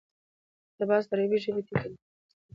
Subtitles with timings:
[0.69, 1.97] اقتباس: د عربي ژبي ټکى دئ.